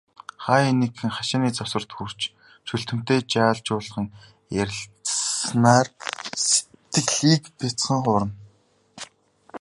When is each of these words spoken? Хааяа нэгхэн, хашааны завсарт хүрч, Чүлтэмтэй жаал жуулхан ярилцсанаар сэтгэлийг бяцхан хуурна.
Хааяа 0.43 0.73
нэгхэн, 0.79 1.11
хашааны 1.15 1.49
завсарт 1.57 1.91
хүрч, 1.95 2.19
Чүлтэмтэй 2.67 3.19
жаал 3.31 3.59
жуулхан 3.65 4.07
ярилцсанаар 4.61 5.87
сэтгэлийг 6.93 7.43
бяцхан 7.59 7.99
хуурна. 8.03 8.31